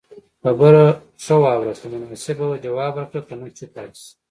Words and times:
خبره 0.43 0.85
خه 1.25 1.35
واوره 1.43 1.73
که 1.81 1.87
مناسبه 1.93 2.45
وه 2.49 2.57
جواب 2.65 2.93
ورکړه 2.95 3.21
که 3.27 3.35
نه 3.39 3.47
چوپ 3.57 3.71
پاتي 3.75 3.97
شته 4.01 4.11